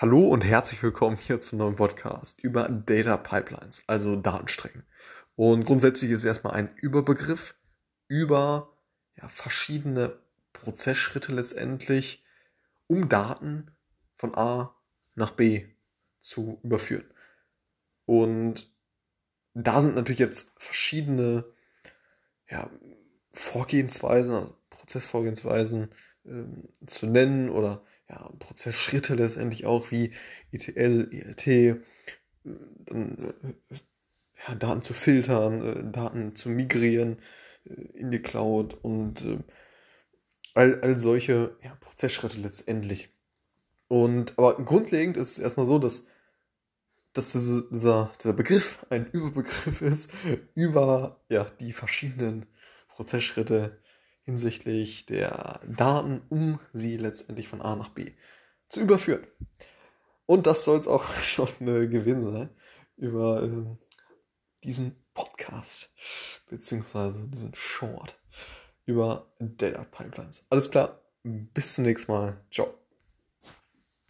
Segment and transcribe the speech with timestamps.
[0.00, 4.86] Hallo und herzlich willkommen hier zum neuen Podcast über Data Pipelines, also Datenstrecken.
[5.34, 7.56] Und grundsätzlich ist erstmal ein Überbegriff
[8.06, 8.76] über
[9.16, 10.16] ja, verschiedene
[10.52, 12.24] Prozessschritte letztendlich,
[12.86, 13.72] um Daten
[14.14, 14.72] von A
[15.16, 15.66] nach B
[16.20, 17.12] zu überführen.
[18.06, 18.72] Und
[19.54, 21.44] da sind natürlich jetzt verschiedene
[22.48, 22.70] ja,
[23.32, 25.90] Vorgehensweisen, also Prozessvorgehensweisen
[26.24, 30.12] ähm, zu nennen oder ja, Prozessschritte letztendlich auch wie
[30.52, 31.82] ETL, ELT,
[32.44, 33.34] dann,
[33.70, 33.74] äh,
[34.46, 37.18] ja, Daten zu filtern, äh, Daten zu migrieren
[37.64, 39.26] äh, in die Cloud und
[40.54, 43.14] all, all solche ja, Prozessschritte letztendlich.
[43.88, 46.06] Und aber grundlegend ist es erstmal so, dass,
[47.12, 50.12] dass diese, dieser, dieser Begriff ein Überbegriff ist
[50.54, 52.46] über ja, die verschiedenen
[52.88, 53.78] Prozessschritte
[54.28, 58.12] hinsichtlich der Daten, um sie letztendlich von A nach B
[58.68, 59.26] zu überführen.
[60.26, 62.50] Und das soll es auch schon äh, gewesen sein
[62.98, 63.64] über äh,
[64.64, 65.94] diesen Podcast,
[66.50, 68.20] beziehungsweise diesen Short
[68.84, 70.44] über Data Pipelines.
[70.50, 72.44] Alles klar, bis zum nächsten Mal.
[72.50, 72.74] Ciao.